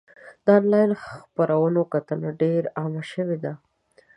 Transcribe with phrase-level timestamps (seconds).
[0.45, 3.53] د انلاین خپرونو کتنه ډېر عامه شوې ده.